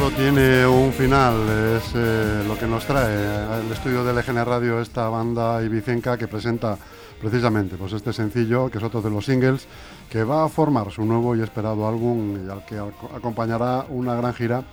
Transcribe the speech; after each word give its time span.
todo 0.00 0.10
tiene 0.12 0.66
un 0.66 0.94
final, 0.94 1.46
es 1.76 1.92
eh, 1.94 2.42
lo 2.48 2.58
que 2.58 2.66
nos 2.66 2.86
trae 2.86 3.60
el 3.60 3.70
estudio 3.70 4.02
de 4.02 4.14
LGN 4.14 4.46
Radio 4.46 4.80
esta 4.80 5.10
banda 5.10 5.62
ibicenca 5.62 6.16
que 6.16 6.26
presenta 6.26 6.78
precisamente 7.20 7.76
pues 7.76 7.92
este 7.92 8.10
sencillo, 8.14 8.70
que 8.70 8.78
es 8.78 8.84
otro 8.84 9.02
de 9.02 9.10
los 9.10 9.26
singles, 9.26 9.66
que 10.08 10.24
va 10.24 10.44
a 10.44 10.48
formar 10.48 10.90
su 10.90 11.04
nuevo 11.04 11.36
y 11.36 11.42
esperado 11.42 11.86
álbum 11.86 12.46
y 12.46 12.50
al 12.50 12.64
que 12.64 12.78
acompañará 12.78 13.84
una 13.90 14.14
gran 14.14 14.32
gira 14.32 14.64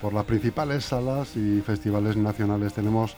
por 0.00 0.12
las 0.12 0.24
principales 0.24 0.84
salas 0.84 1.36
y 1.36 1.60
festivales 1.62 2.16
nacionales. 2.16 2.72
Tenemos 2.72 3.16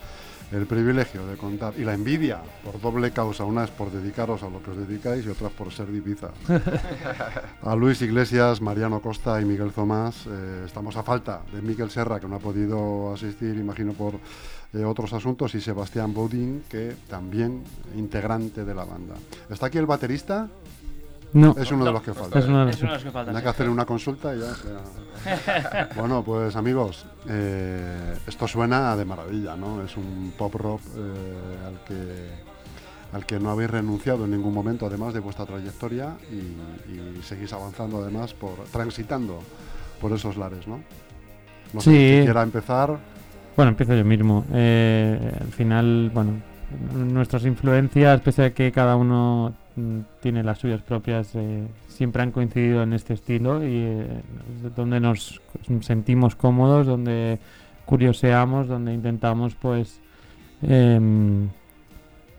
el 0.52 0.66
privilegio 0.66 1.26
de 1.26 1.36
contar 1.36 1.74
y 1.76 1.84
la 1.84 1.94
envidia 1.94 2.40
por 2.64 2.80
doble 2.80 3.10
causa. 3.10 3.44
Una 3.44 3.64
es 3.64 3.70
por 3.70 3.90
dedicaros 3.90 4.42
a 4.42 4.48
lo 4.48 4.62
que 4.62 4.70
os 4.70 4.76
dedicáis 4.76 5.26
y 5.26 5.28
otra 5.28 5.48
por 5.48 5.72
ser 5.72 5.88
de 5.88 5.98
a 7.62 7.76
Luis 7.76 8.00
Iglesias, 8.02 8.60
Mariano 8.60 9.00
Costa 9.00 9.40
y 9.40 9.44
Miguel 9.44 9.72
Tomás. 9.72 10.26
Eh, 10.26 10.62
estamos 10.66 10.96
a 10.96 11.02
falta 11.02 11.42
de 11.52 11.60
Miguel 11.60 11.90
Serra, 11.90 12.18
que 12.18 12.28
no 12.28 12.36
ha 12.36 12.40
podido 12.40 13.12
asistir, 13.12 13.56
imagino, 13.56 13.92
por 13.92 14.14
eh, 14.72 14.84
otros 14.84 15.12
asuntos, 15.12 15.54
y 15.54 15.60
Sebastián 15.60 16.14
Baudin, 16.14 16.64
que 16.68 16.94
también 17.08 17.62
integrante 17.96 18.64
de 18.64 18.74
la 18.74 18.84
banda. 18.84 19.14
¿Está 19.50 19.66
aquí 19.66 19.78
el 19.78 19.86
baterista? 19.86 20.48
No. 21.32 21.54
Es 21.58 21.70
uno 21.70 21.84
de 21.84 21.92
los 21.92 22.02
que 22.02 22.14
falta. 22.14 22.38
Es 22.38 22.46
uno 22.46 22.60
de 22.60 22.66
los 22.66 23.02
que 23.02 23.10
faltan. 23.10 23.36
Hay 23.36 23.42
que 23.42 23.48
hacer 23.48 23.68
una 23.68 23.84
consulta 23.84 24.34
y 24.34 24.40
ya. 24.40 25.88
bueno, 25.96 26.22
pues 26.22 26.56
amigos, 26.56 27.04
eh, 27.28 28.16
esto 28.26 28.48
suena 28.48 28.96
de 28.96 29.04
maravilla, 29.04 29.56
¿no? 29.56 29.82
Es 29.82 29.96
un 29.96 30.32
pop 30.36 30.54
rock 30.54 30.80
eh, 30.96 31.66
al 31.66 31.84
que 31.84 32.48
al 33.12 33.24
que 33.24 33.40
no 33.40 33.50
habéis 33.50 33.70
renunciado 33.70 34.26
en 34.26 34.32
ningún 34.32 34.52
momento, 34.52 34.86
además 34.86 35.14
de 35.14 35.20
vuestra 35.20 35.46
trayectoria, 35.46 36.16
y, 36.30 37.22
seguís 37.22 37.52
avanzando 37.52 38.02
además 38.02 38.34
por 38.34 38.64
transitando 38.70 39.40
por 40.00 40.12
esos 40.12 40.36
lares, 40.36 40.66
¿no? 40.68 40.80
No 41.72 41.80
sí. 41.80 41.90
sé 41.90 42.18
si 42.18 42.24
quiera 42.24 42.42
empezar. 42.42 42.98
Bueno, 43.56 43.70
empiezo 43.70 43.94
yo 43.94 44.04
mismo. 44.04 44.44
Eh, 44.52 45.32
al 45.40 45.52
final, 45.52 46.10
bueno, 46.14 46.40
nuestras 46.94 47.44
influencias, 47.44 48.20
pese 48.20 48.44
a 48.44 48.54
que 48.54 48.70
cada 48.72 48.96
uno 48.96 49.54
tiene 50.20 50.42
las 50.42 50.58
suyas 50.58 50.82
propias, 50.82 51.34
eh, 51.34 51.66
siempre 51.88 52.22
han 52.22 52.30
coincidido 52.30 52.82
en 52.82 52.92
este 52.92 53.14
estilo 53.14 53.64
y 53.64 53.72
eh, 53.74 54.22
donde 54.76 55.00
nos 55.00 55.40
sentimos 55.80 56.36
cómodos, 56.36 56.86
donde 56.86 57.38
curioseamos, 57.84 58.68
donde 58.68 58.92
intentamos 58.92 59.54
pues 59.54 60.00
em, 60.62 61.48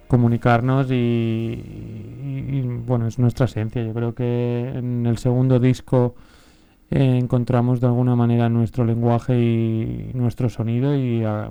comunicarnos 0.07 0.87
y, 0.91 2.61
bueno, 2.85 3.07
es 3.07 3.19
nuestra 3.19 3.45
esencia. 3.45 3.83
Yo 3.83 3.93
creo 3.93 4.13
que 4.13 4.71
en 4.75 5.05
el 5.05 5.17
segundo 5.17 5.59
disco 5.59 6.15
eh, 6.91 7.17
encontramos 7.21 7.81
de 7.81 7.87
alguna 7.87 8.15
manera 8.15 8.49
nuestro 8.49 8.85
lenguaje 8.85 9.39
y 9.39 10.11
nuestro 10.13 10.49
sonido 10.49 10.95
y 10.95 11.23
ah, 11.23 11.49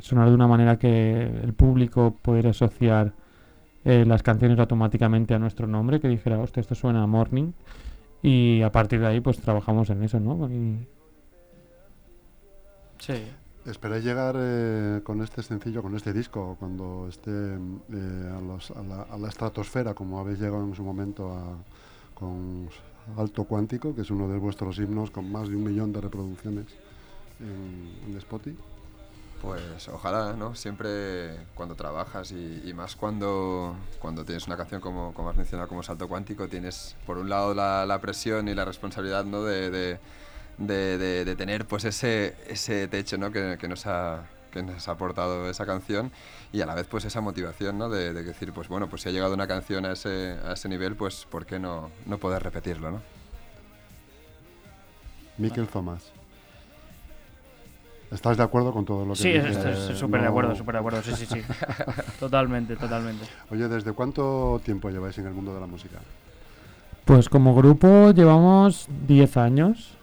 sonar 0.00 0.28
de 0.28 0.34
una 0.34 0.46
manera 0.46 0.78
que 0.78 1.22
el 1.42 1.54
público 1.54 2.16
puede 2.22 2.48
asociar 2.48 3.12
eh, 3.84 4.04
las 4.06 4.22
canciones 4.22 4.58
automáticamente 4.58 5.34
a 5.34 5.38
nuestro 5.38 5.66
nombre, 5.66 6.00
que 6.00 6.08
dijera, 6.08 6.38
hostia, 6.38 6.60
esto 6.60 6.74
suena 6.74 7.02
a 7.02 7.06
Morning. 7.06 7.52
Y 8.22 8.62
a 8.62 8.70
partir 8.70 9.00
de 9.00 9.06
ahí, 9.08 9.20
pues 9.20 9.38
trabajamos 9.38 9.90
en 9.90 10.02
eso, 10.04 10.20
¿no? 10.20 10.48
Sí. 12.98 13.14
Esperáis 13.66 14.04
llegar 14.04 14.34
eh, 14.38 15.00
con 15.04 15.22
este 15.22 15.40
sencillo, 15.42 15.82
con 15.82 15.94
este 15.94 16.12
disco, 16.12 16.56
cuando 16.58 17.06
esté 17.08 17.30
eh, 17.30 18.32
a, 18.32 19.18
la, 19.18 19.28
estratosfera, 19.28 19.94
como 19.94 20.18
habéis 20.18 20.40
llegado 20.40 20.64
en 20.64 20.74
su 20.74 20.82
momento 20.82 21.32
a, 21.32 21.56
con 22.12 22.68
Alto 23.16 23.44
Cuántico, 23.44 23.94
que 23.94 24.00
es 24.00 24.10
uno 24.10 24.28
de 24.28 24.38
vuestros 24.38 24.78
himnos 24.78 25.12
con 25.12 25.30
más 25.30 25.48
de 25.48 25.54
un 25.54 25.62
millón 25.62 25.92
de 25.92 26.00
reproducciones 26.00 26.66
en, 27.38 28.10
en 28.10 28.18
Spotify. 28.18 28.56
Pues 29.42 29.88
ojalá, 29.88 30.34
¿no? 30.34 30.54
Siempre 30.54 31.36
cuando 31.56 31.74
trabajas 31.74 32.30
y, 32.30 32.72
más 32.74 32.94
cuando, 32.94 33.74
cuando 33.98 34.24
tienes 34.24 34.46
una 34.46 34.56
canción 34.56 34.80
como, 34.80 35.12
has 35.28 35.36
mencionado 35.36 35.68
como 35.68 35.82
Salto 35.82 36.06
Cuántico, 36.06 36.46
tienes 36.46 36.94
por 37.04 37.18
un 37.18 37.28
lado 37.28 37.52
la, 37.52 37.98
presión 38.00 38.46
y 38.46 38.54
la 38.54 38.64
responsabilidad 38.64 39.24
¿no? 39.24 39.42
de, 39.42 39.98
de, 40.58 41.36
tener 41.36 41.66
pues 41.66 41.84
ese, 41.84 42.36
ese 42.46 42.86
techo 42.86 43.18
¿no? 43.18 43.32
que, 43.32 43.66
nos 43.68 43.84
ha, 43.88 44.28
que 44.52 44.62
nos 44.62 44.86
ha 44.86 44.92
aportado 44.92 45.50
esa 45.50 45.66
canción 45.66 46.12
y 46.52 46.60
a 46.60 46.66
la 46.66 46.76
vez 46.76 46.86
pues 46.86 47.04
esa 47.04 47.20
motivación 47.20 47.78
¿no? 47.78 47.88
de, 47.88 48.12
decir, 48.12 48.52
pues 48.52 48.68
bueno, 48.68 48.88
pues 48.88 49.02
si 49.02 49.08
ha 49.08 49.12
llegado 49.12 49.34
una 49.34 49.48
canción 49.48 49.84
a 49.86 49.92
ese, 49.94 50.38
a 50.46 50.52
ese 50.52 50.68
nivel, 50.68 50.94
pues 50.94 51.26
¿por 51.28 51.46
qué 51.46 51.58
no, 51.58 51.90
no 52.06 52.18
poder 52.18 52.44
repetirlo? 52.44 52.92
¿no? 52.92 53.02
Miquel 55.36 55.66
Tomás. 55.66 56.12
¿Estás 58.12 58.36
de 58.36 58.42
acuerdo 58.42 58.72
con 58.72 58.84
todo 58.84 59.06
lo 59.06 59.14
que 59.14 59.18
Sí, 59.18 59.30
estoy 59.30 59.96
súper 59.96 60.20
de 60.20 60.26
acuerdo, 60.26 60.54
súper 60.54 60.74
de 60.74 60.78
acuerdo, 60.80 61.02
sí, 61.02 61.12
sí, 61.16 61.26
sí. 61.26 61.40
totalmente, 62.20 62.76
totalmente. 62.76 63.24
Oye, 63.50 63.68
¿desde 63.68 63.92
cuánto 63.92 64.60
tiempo 64.62 64.90
lleváis 64.90 65.16
en 65.18 65.26
el 65.26 65.32
mundo 65.32 65.54
de 65.54 65.60
la 65.60 65.66
música? 65.66 65.98
Pues 67.06 67.28
como 67.28 67.54
grupo 67.54 68.10
llevamos 68.10 68.86
10 69.06 69.36
años 69.38 69.94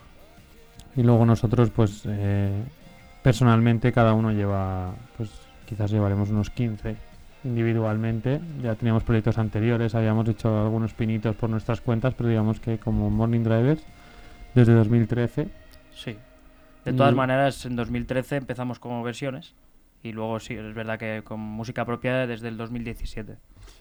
y 0.96 1.04
luego 1.04 1.26
nosotros, 1.26 1.70
pues 1.70 2.02
eh, 2.08 2.64
personalmente 3.22 3.94
cada 3.94 4.14
uno 4.14 4.32
lleva, 4.32 4.96
pues 5.16 5.30
quizás 5.68 5.92
llevaremos 5.92 6.32
unos 6.32 6.50
15 6.50 6.96
individualmente. 7.44 8.42
Ya 8.64 8.74
teníamos 8.74 9.04
proyectos 9.04 9.38
anteriores, 9.38 9.94
habíamos 9.94 10.28
hecho 10.28 10.62
algunos 10.62 10.94
pinitos 10.94 11.36
por 11.36 11.50
nuestras 11.50 11.80
cuentas, 11.80 12.16
pero 12.16 12.28
digamos 12.28 12.60
que 12.60 12.80
como 12.80 13.12
Morning 13.12 13.44
Drivers 13.44 13.84
desde 14.56 14.74
2013. 14.74 15.48
Sí. 15.94 16.18
De 16.86 16.94
todas 16.94 17.14
maneras, 17.14 17.66
en 17.66 17.76
2013 17.76 18.38
empezamos 18.38 18.80
como 18.80 19.04
versiones 19.04 19.54
y 20.02 20.12
luego 20.12 20.40
sí, 20.40 20.54
es 20.54 20.74
verdad 20.74 20.98
que 20.98 21.22
con 21.24 21.40
música 21.40 21.86
propia 21.86 22.26
desde 22.26 22.48
el 22.48 22.58
2017. 22.58 23.38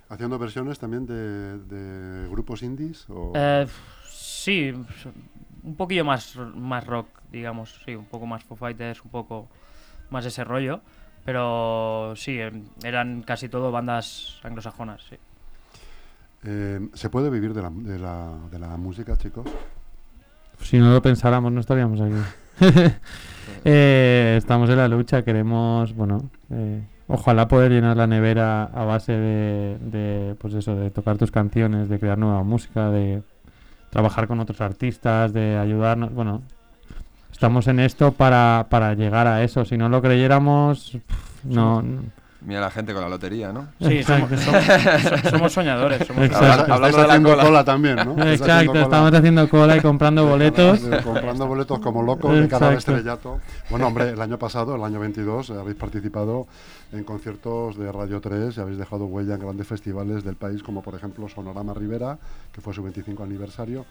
¿Haciendo 0.09 0.39
versiones 0.39 0.79
también 0.79 1.07
de, 1.07 2.29
grupos 2.29 2.63
indies? 2.63 3.07
Eh, 3.35 3.67
sí, 4.07 4.73
un 5.63 5.77
poquillo 5.77 6.05
más, 6.05 6.37
más 6.55 6.87
rock, 6.87 7.09
digamos, 7.31 7.81
sí, 7.85 7.95
un 7.95 8.07
poco 8.07 8.27
más 8.27 8.43
Foo 8.43 8.57
Fighters, 8.57 9.05
un 9.05 9.11
poco 9.11 9.49
más 10.11 10.25
ese 10.25 10.45
rollo, 10.45 10.81
pero 11.25 12.15
sí, 12.17 12.41
em, 12.41 12.65
eran 12.83 13.23
casi 13.23 13.49
todo 13.49 13.71
bandas 13.71 14.41
anglosajonas, 14.43 15.03
sí. 15.09 15.17
Eh, 16.45 16.89
¿Se 16.95 17.11
puede 17.11 17.31
vivir 17.31 17.53
de 17.53 17.63
la, 17.63 17.71
de, 17.71 17.99
la, 17.99 18.39
de 18.51 18.59
la 18.59 18.77
música, 18.77 19.17
chicos? 19.17 19.47
Si 20.63 20.79
no 20.79 20.93
lo 20.93 21.03
pensáramos, 21.03 21.53
no 21.53 21.61
estaríamos 21.61 22.01
aquí. 22.01 22.15
Eh, 23.65 24.37
estamos 24.39 24.71
en 24.71 24.77
la 24.77 24.87
lucha, 24.87 25.25
queremos, 25.25 25.93
bueno, 25.95 26.31
eh, 26.49 26.81
ojalá 27.09 27.49
poder 27.49 27.73
llenar 27.73 27.97
la 27.97 28.07
nevera 28.07 28.63
a 28.63 28.85
base 28.85 29.13
de, 29.13 30.37
pues 30.39 30.55
eso, 30.55 30.77
de 30.77 30.91
tocar 30.91 31.19
tus 31.19 31.33
canciones, 31.33 31.89
de 31.89 31.99
crear 31.99 32.17
nueva 32.17 32.45
música, 32.45 32.89
de 32.91 33.21
trabajar 33.91 34.29
con 34.29 34.39
otros 34.39 34.61
artistas, 34.61 35.33
de 35.33 35.59
ayudarnos, 35.59 36.15
bueno, 36.15 36.43
estamos 37.33 37.67
en 37.67 37.81
esto 37.81 38.13
para, 38.13 38.69
para 38.71 38.95
llegar 38.95 39.27
a 39.27 39.43
eso. 39.43 39.65
Si 39.65 39.77
no 39.77 39.89
lo 39.89 40.01
creyéramos, 40.01 40.97
no 41.43 41.83
Mira 42.41 42.61
la 42.61 42.71
gente 42.71 42.93
con 42.93 43.03
la 43.03 43.09
lotería, 43.09 43.53
¿no? 43.53 43.69
Sí, 43.81 44.03
somos, 44.05 45.53
soñadores. 45.53 46.07
Somos 46.07 46.31
Hablando 46.33 47.31
de 47.31 47.37
la 47.37 47.45
cola. 47.45 47.65
también, 47.65 47.97
¿no? 47.97 48.25
Exacto, 48.25 48.79
estamos 48.79 49.13
haciendo 49.13 49.49
cola 49.49 49.77
y 49.77 49.81
comprando 49.81 50.25
boletos. 50.25 50.81
comprando 51.03 51.47
boletos 51.49 51.81
como 51.81 52.03
locos 52.03 52.39
de 52.39 52.47
cada 52.47 52.75
estrellato. 52.75 53.41
Bueno, 53.71 53.89
hombre, 53.89 54.11
el 54.11 54.21
año 54.21 54.39
pasado, 54.39 54.77
el 54.77 54.85
año 54.85 55.01
22, 55.01 55.51
habéis 55.51 55.77
participado 55.77 56.47
en 56.93 57.03
conciertos 57.05 57.77
de 57.77 57.91
Radio 57.91 58.21
3 58.21 58.57
y 58.57 58.61
habéis 58.61 58.79
dejado 58.79 59.07
huella 59.07 59.35
en 59.35 59.41
grandes 59.41 59.67
festivales 59.67 60.23
del 60.23 60.37
país, 60.37 60.63
como 60.63 60.83
por 60.83 60.95
ejemplo 60.95 61.29
Sonorama 61.29 61.75
Rivera, 61.75 62.19
que 62.53 62.61
fue 62.61 62.73
su 62.73 62.83
25 62.83 63.23
aniversario, 63.23 63.85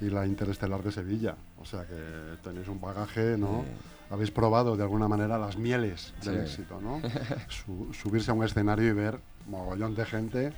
mm. 0.00 0.04
y 0.04 0.10
la 0.10 0.26
Interestelar 0.26 0.82
de 0.82 0.90
Sevilla. 0.90 1.36
O 1.60 1.64
sea 1.64 1.84
que 1.84 1.94
tenéis 2.42 2.68
un 2.68 2.80
bagaje, 2.80 3.36
¿no? 3.38 3.64
Habéis 4.12 4.30
probado 4.30 4.76
de 4.76 4.82
alguna 4.82 5.08
manera 5.08 5.38
las 5.38 5.56
mieles 5.56 6.12
del 6.22 6.42
éxito, 6.42 6.78
¿no? 6.82 7.00
subirse 7.92 8.30
a 8.30 8.34
un 8.34 8.44
escenario 8.44 8.88
y 8.88 8.92
ver 8.92 9.18
mogollón 9.46 9.94
de 9.94 10.04
gente 10.04 10.52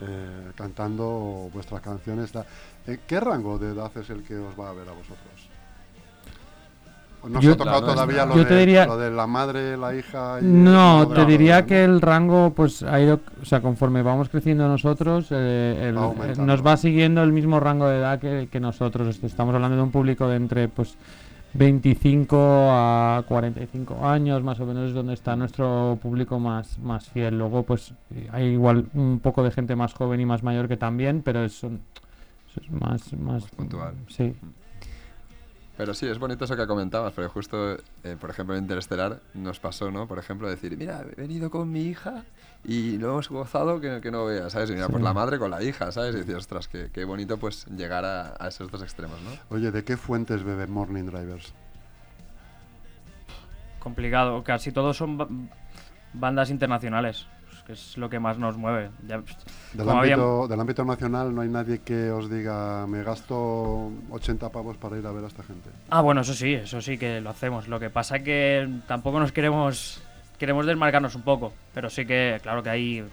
eh, 0.00 0.50
cantando 0.56 1.48
vuestras 1.52 1.80
canciones. 1.82 2.32
Eh, 2.86 2.98
¿Qué 3.06 3.20
rango 3.20 3.58
de 3.58 3.72
edad 3.72 3.92
es 3.96 4.10
el 4.10 4.24
que 4.24 4.36
os 4.36 4.58
va 4.58 4.70
a 4.70 4.72
ver 4.72 4.88
a 4.88 4.92
vosotros? 4.92 5.48
¿No 7.28 7.40
se 7.40 7.50
ha 7.50 7.56
tocado 7.56 7.84
todavía 7.84 8.24
lo, 8.24 8.34
de, 8.96 9.10
la 9.10 9.26
madre, 9.26 9.76
la 9.76 9.94
hija? 9.94 10.38
no, 10.40 11.06
te 11.06 11.26
diría 11.26 11.66
que 11.66 11.84
el 11.84 12.00
rango, 12.00 12.54
pues 12.54 12.82
ha 12.82 12.98
ido, 12.98 13.20
o 13.42 13.44
sea, 13.44 13.60
conforme 13.60 14.02
vamos 14.02 14.30
creciendo 14.30 14.66
nosotros, 14.66 15.26
eh, 15.30 15.92
nos 16.38 16.66
va 16.66 16.78
siguiendo 16.78 17.22
el 17.22 17.32
mismo 17.32 17.60
rango 17.60 17.86
de 17.86 17.98
edad 17.98 18.18
que, 18.18 18.48
que 18.50 18.58
nosotros. 18.58 19.22
Estamos 19.22 19.54
hablando 19.54 19.76
de 19.76 19.82
un 19.82 19.90
público 19.90 20.26
de 20.28 20.36
entre, 20.36 20.68
pues, 20.68 20.96
25 21.54 22.36
a 22.70 23.24
45 23.26 24.06
años, 24.06 24.42
más 24.42 24.60
o 24.60 24.66
menos 24.66 24.88
es 24.88 24.94
donde 24.94 25.14
está 25.14 25.34
nuestro 25.36 25.98
público 26.00 26.38
más, 26.38 26.78
más 26.78 27.08
fiel. 27.08 27.38
Luego, 27.38 27.64
pues 27.64 27.92
hay 28.30 28.46
igual 28.46 28.86
un 28.94 29.20
poco 29.20 29.42
de 29.42 29.50
gente 29.50 29.74
más 29.74 29.94
joven 29.94 30.20
y 30.20 30.26
más 30.26 30.42
mayor 30.42 30.68
que 30.68 30.76
también, 30.76 31.22
pero 31.22 31.44
es, 31.44 31.62
más, 32.70 33.12
más, 33.14 33.44
puntual. 33.50 33.94
Sí. 34.08 34.34
Pero 35.80 35.94
sí, 35.94 36.06
es 36.06 36.18
bonito 36.18 36.44
eso 36.44 36.58
que 36.58 36.66
comentabas, 36.66 37.14
porque 37.14 37.30
justo, 37.30 37.78
eh, 38.04 38.14
por 38.20 38.28
ejemplo, 38.28 38.54
en 38.54 38.64
Interestelar 38.64 39.20
nos 39.32 39.60
pasó, 39.60 39.90
¿no? 39.90 40.06
Por 40.06 40.18
ejemplo, 40.18 40.46
decir, 40.46 40.76
mira, 40.76 41.00
he 41.00 41.18
venido 41.18 41.50
con 41.50 41.72
mi 41.72 41.80
hija 41.84 42.24
y 42.64 42.98
lo 42.98 43.08
hemos 43.12 43.30
gozado 43.30 43.80
que, 43.80 44.02
que 44.02 44.10
no 44.10 44.26
veas, 44.26 44.52
¿sabes? 44.52 44.68
Y 44.68 44.74
mira, 44.74 44.90
pues 44.90 45.02
la 45.02 45.14
madre 45.14 45.38
con 45.38 45.50
la 45.50 45.62
hija, 45.62 45.90
¿sabes? 45.90 46.14
Y 46.16 46.18
decir, 46.18 46.34
ostras, 46.36 46.68
qué, 46.68 46.90
qué 46.92 47.06
bonito 47.06 47.38
pues 47.38 47.64
llegar 47.68 48.04
a, 48.04 48.34
a 48.38 48.48
esos 48.48 48.70
dos 48.70 48.82
extremos, 48.82 49.18
¿no? 49.22 49.30
Oye, 49.56 49.70
¿de 49.70 49.82
qué 49.82 49.96
fuentes 49.96 50.42
bebe 50.42 50.66
Morning 50.66 51.04
Drivers? 51.04 51.54
Complicado, 53.78 54.44
casi 54.44 54.72
todos 54.72 54.98
son 54.98 55.16
ba- 55.16 55.28
bandas 56.12 56.50
internacionales, 56.50 57.26
que 57.70 57.74
es 57.74 57.96
lo 57.96 58.10
que 58.10 58.18
más 58.18 58.36
nos 58.36 58.56
mueve. 58.56 58.90
Ya, 59.06 59.20
Del 59.74 59.88
había- 59.88 60.14
ámbito, 60.14 60.48
del 60.48 60.60
ámbito 60.60 60.84
nacional 60.84 61.32
no 61.32 61.40
hay 61.42 61.48
nadie 61.48 61.78
que 61.82 62.10
os 62.10 62.28
diga, 62.28 62.84
me 62.88 63.04
gasto 63.04 63.92
80 64.10 64.48
pavos 64.50 64.76
para 64.76 64.98
ir 64.98 65.06
a 65.06 65.12
ver 65.12 65.22
a 65.22 65.28
esta 65.28 65.44
gente. 65.44 65.70
Ah, 65.88 66.00
bueno, 66.00 66.22
eso 66.22 66.34
sí, 66.34 66.54
eso 66.54 66.80
sí 66.80 66.98
que 66.98 67.20
lo 67.20 67.30
hacemos. 67.30 67.68
Lo 67.68 67.78
que 67.78 67.88
pasa 67.88 68.16
es 68.16 68.22
que 68.24 68.68
tampoco 68.88 69.20
nos 69.20 69.30
queremos 69.32 70.02
queremos 70.36 70.64
desmarcarnos 70.66 71.14
un 71.14 71.22
poco, 71.22 71.52
pero 71.74 71.90
sí 71.90 72.06
que, 72.06 72.40
claro 72.42 72.62
que 72.62 72.70
hay 72.70 73.04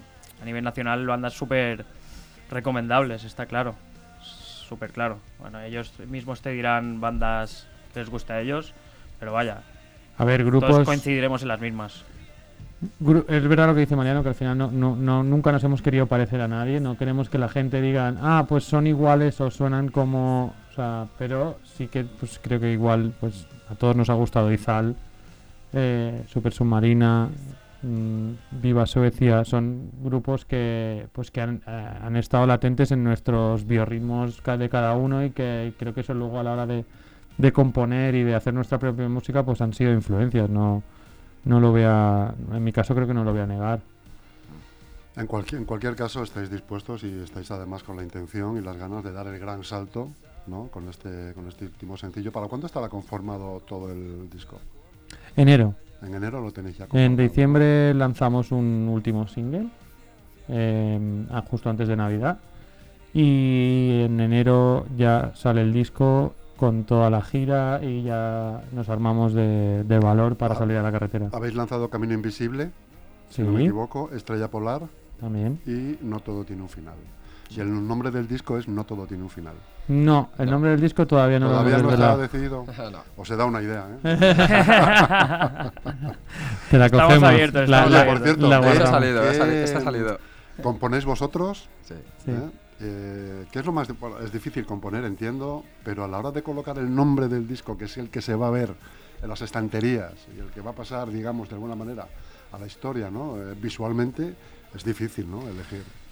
a 0.42 0.45
nivel 0.45 0.63
nacional 0.63 1.06
bandas 1.06 1.33
súper 1.33 1.86
recomendables, 2.50 3.25
está 3.25 3.45
claro. 3.45 3.75
Súper 4.21 4.92
claro. 4.92 5.19
Bueno, 5.39 5.59
ellos 5.62 5.92
mismos 6.07 6.42
te 6.42 6.50
dirán 6.51 7.00
bandas 7.00 7.68
que 7.94 8.00
les 8.00 8.09
gusta 8.09 8.36
a 8.36 8.42
ellos, 8.42 8.74
pero 9.19 9.33
vaya, 9.33 9.62
A 10.18 10.25
ver, 10.25 10.39
todos 10.42 10.51
grupos. 10.63 10.86
coincidiremos 10.86 11.42
en 11.42 11.48
las 11.50 11.59
mismas. 11.59 12.04
Es 13.27 13.47
verdad 13.47 13.68
lo 13.68 13.74
que 13.74 13.79
dice 13.81 13.95
Mariano, 13.95 14.21
que 14.21 14.29
al 14.29 14.35
final 14.35 14.56
no, 14.57 14.69
no, 14.71 14.95
no- 14.95 15.24
nunca 15.24 15.51
nos 15.51 15.63
hemos 15.63 15.81
querido 15.81 16.06
parecer 16.06 16.41
a 16.41 16.47
nadie, 16.47 16.79
no 16.79 16.95
queremos 16.95 17.27
que 17.27 17.39
la 17.39 17.50
gente 17.50 17.81
diga, 17.81 18.13
ah, 18.21 18.45
pues 18.47 18.65
son 18.65 18.85
iguales 18.85 19.41
o 19.41 19.50
suenan 19.50 19.89
como... 19.89 20.53
O 20.71 20.74
sea, 20.75 21.07
pero 21.18 21.57
sí 21.63 21.88
que 21.88 22.03
pues 22.03 22.39
creo 22.39 22.59
que 22.59 22.71
igual 22.71 23.13
pues 23.19 23.47
a 23.68 23.74
todos 23.74 23.95
nos 23.95 24.12
ha 24.12 24.13
gustado 24.13 24.51
Izal, 24.51 24.95
eh, 25.74 26.21
Super 26.27 26.53
Submarina, 26.53 27.29
mm, 27.81 28.29
Viva 28.62 28.85
Suecia, 28.85 29.44
son 29.44 29.89
grupos 30.03 30.45
que 30.45 31.07
pues 31.13 31.31
que 31.31 31.41
han, 31.41 31.63
eh, 31.65 31.89
han 32.03 32.15
estado 32.15 32.45
latentes 32.45 32.91
en 32.91 33.03
nuestros 33.03 33.65
biorritmos 33.65 34.44
de 34.44 34.69
cada 34.69 34.94
uno 34.95 35.25
y 35.25 35.31
que 35.31 35.73
creo 35.80 35.95
que 35.95 36.01
eso 36.01 36.13
luego 36.13 36.39
a 36.39 36.44
la 36.44 36.53
hora 36.53 36.68
de, 36.68 36.85
de 37.39 37.51
componer 37.51 38.13
y 38.13 38.21
de 38.23 38.35
hacer 38.35 38.53
nuestra 38.53 38.77
propia 38.77 39.09
música 39.09 39.41
pues 39.44 39.62
han 39.62 39.73
sido 39.73 39.91
influencias, 39.91 40.47
no... 40.47 40.83
No 41.47 41.61
lo 41.61 41.71
voy 41.71 41.83
a. 41.85 42.33
En 42.51 42.63
mi 42.63 42.73
caso, 42.73 42.94
creo 42.94 43.07
que 43.07 43.13
no 43.13 43.23
lo 43.23 43.31
voy 43.31 43.41
a 43.41 43.47
negar. 43.47 43.79
En 45.15 45.25
cualquier, 45.25 45.61
en 45.61 45.65
cualquier 45.65 45.95
caso, 45.95 46.21
estáis 46.21 46.51
dispuestos 46.51 47.03
y 47.03 47.21
estáis 47.23 47.49
además 47.49 47.83
con 47.83 47.95
la 47.95 48.03
intención 48.03 48.57
y 48.57 48.61
las 48.61 48.77
ganas 48.77 49.03
de 49.03 49.11
dar 49.11 49.25
el 49.27 49.39
gran 49.39 49.63
salto 49.63 50.09
¿no? 50.45 50.67
con, 50.67 50.88
este, 50.89 51.33
con 51.33 51.47
este 51.47 51.65
último 51.65 51.97
sencillo. 51.97 52.31
¿Para 52.31 52.47
cuándo 52.47 52.67
estará 52.67 52.89
conformado 52.89 53.61
todo 53.61 53.91
el 53.91 54.29
disco? 54.29 54.59
Enero. 55.35 55.73
En 56.03 56.13
enero 56.13 56.41
lo 56.41 56.51
tenéis 56.51 56.77
ya 56.77 56.88
En 56.94 57.15
diciembre 57.15 57.94
lanzamos 57.94 58.51
un 58.51 58.88
último 58.91 59.27
single, 59.27 59.67
eh, 60.49 61.25
ah, 61.31 61.44
justo 61.49 61.69
antes 61.69 61.88
de 61.88 61.95
Navidad. 61.95 62.38
Y 63.13 64.01
en 64.03 64.19
enero 64.19 64.85
ya 64.95 65.31
sale 65.33 65.61
el 65.61 65.73
disco 65.73 66.35
con 66.57 66.83
toda 66.83 67.09
la 67.09 67.21
gira 67.21 67.80
y 67.83 68.04
ya 68.04 68.62
nos 68.74 68.89
armamos 68.89 69.33
de, 69.33 69.83
de 69.83 70.00
valor 70.00 70.36
para 70.36 70.56
Ah. 70.56 70.57
salir 70.57 70.77
a 70.77 70.81
la 70.83 70.92
carretera. 70.92 71.30
Habéis 71.31 71.56
lanzado 71.56 71.89
Camino 71.89 72.13
Invisible, 72.13 72.71
si 73.30 73.36
Sí, 73.38 73.42
no 73.44 73.51
me 73.54 73.62
equivoco, 73.62 74.09
Estrella 74.13 74.50
Polar 74.50 74.81
también. 75.19 75.59
y 75.65 75.98
No 76.04 76.19
Todo 76.19 76.44
Tiene 76.44 76.62
un 76.63 76.69
Final. 76.69 76.95
Y 77.50 77.62
el 77.62 77.88
nombre 77.88 78.12
del 78.12 78.27
disco 78.27 78.57
es 78.57 78.68
No 78.68 78.83
Todo 78.83 79.06
Tiene 79.06 79.24
un 79.24 79.30
Final. 79.30 79.54
No, 79.88 80.30
el 80.38 80.48
No. 80.48 80.51
nombre 80.54 80.71
del 80.71 80.81
disco 80.81 81.07
todavía 81.07 81.39
no 81.39 81.48
Todavía 81.48 81.77
lo 81.77 81.83
no 81.83 81.89
hemos 81.92 81.94
está 81.94 82.18
desvelado. 82.18 82.65
decidido. 82.65 82.92
no. 82.92 83.00
O 83.21 83.24
se 83.25 83.36
da 83.38 83.45
una 83.45 83.62
idea, 83.62 83.86
¿eh? 84.04 84.18
Te 86.71 86.77
la 86.77 86.86
Estamos 86.88 87.06
cogemos. 87.07 87.30
abiertos, 87.30 87.69
La- 87.69 87.77
estamos 87.86 87.92
la- 88.00 88.06
Por 88.06 88.19
cierto, 88.24 88.48
la 88.48 88.56
Ese 88.59 88.65
ha 88.68 88.69
guardamos. 88.74 88.89
salido, 88.89 89.21
ese 89.24 89.30
ha 89.30 89.33
sali- 89.45 89.51
¿Qué- 89.51 89.63
ese 89.63 89.75
ha 89.77 89.81
salido. 89.81 90.19
¿Componéis 90.62 91.06
vosotros? 91.06 91.69
Sí. 91.83 91.94
Sí. 92.25 92.31
¿eh? 92.31 92.50
Eh, 92.79 93.45
¿Qué 93.51 93.59
es 93.59 93.65
lo 93.65 93.71
más... 93.71 93.88
es 94.24 94.31
difícil 94.31 94.65
componer, 94.65 95.03
entiendo, 95.03 95.63
pero 95.83 96.03
a 96.03 96.07
la 96.07 96.19
hora 96.19 96.31
de 96.31 96.44
colocar 96.44 96.77
el 96.77 96.94
nombre 96.94 97.27
del 97.27 97.47
disco, 97.47 97.77
que 97.77 97.85
es 97.85 97.97
el 97.97 98.09
que 98.09 98.21
se 98.21 98.35
va 98.35 98.47
a 98.47 98.51
ver 98.51 98.75
en 99.21 99.29
las 99.29 99.41
estanterías 99.41 100.13
y 100.35 100.39
el 100.39 100.47
que 100.51 100.62
va 100.62 100.71
a 100.71 100.75
pasar, 100.75 101.09
digamos, 101.09 101.50
de 101.50 101.56
alguna 101.56 101.75
manera 101.75 102.07
a 102.51 102.59
la 102.59 102.68
historia, 102.68 103.09
¿no? 103.09 103.38
Eh, 103.38 103.56
visualmente, 103.59 104.35
es 104.74 104.83
difícil, 104.83 105.29
¿no? 105.29 105.41
Elegir. 105.41 106.06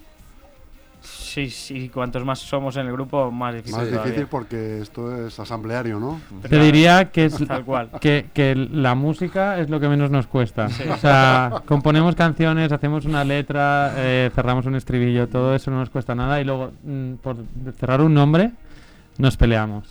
Sí, 1.06 1.50
sí, 1.50 1.90
cuantos 1.90 2.26
más 2.26 2.40
somos 2.40 2.76
en 2.78 2.88
el 2.88 2.92
grupo, 2.94 3.32
más 3.32 3.54
difícil. 3.54 3.78
Más 3.78 3.88
todavía. 3.88 4.06
difícil 4.06 4.28
porque 4.28 4.80
esto 4.80 5.28
es 5.28 5.40
asambleario, 5.40 6.00
¿no? 6.00 6.20
Te 6.48 6.60
diría 6.60 7.12
que 7.12 7.26
es 7.26 7.46
Tal 7.48 7.64
cual. 7.64 7.90
que, 8.02 8.28
que 8.34 8.56
la 8.56 8.96
música 8.96 9.60
es 9.60 9.70
lo 9.70 9.80
que 9.80 9.88
menos 9.88 10.10
nos 10.12 10.28
cuesta. 10.28 10.68
O 10.92 10.98
sea, 10.98 11.62
componemos 11.66 12.16
canciones, 12.16 12.72
hacemos 12.72 13.06
una 13.06 13.24
letra, 13.24 13.94
eh, 13.98 14.32
cerramos 14.34 14.66
un 14.66 14.76
estribillo, 14.76 15.28
todo 15.28 15.56
eso 15.56 15.72
no 15.72 15.78
nos 15.78 15.90
cuesta 15.90 16.16
nada 16.16 16.42
y 16.42 16.44
luego 16.44 16.72
mm, 16.84 17.14
por 17.16 17.38
cerrar 17.78 18.02
un 18.02 18.14
nombre 18.14 18.52
nos 19.18 19.38
peleamos. 19.38 19.88